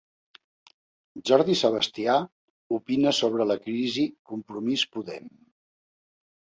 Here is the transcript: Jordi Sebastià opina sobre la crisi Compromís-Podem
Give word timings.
Jordi 1.31 1.57
Sebastià 1.59 2.17
opina 2.81 3.15
sobre 3.21 3.49
la 3.53 3.61
crisi 3.69 4.09
Compromís-Podem 4.35 5.31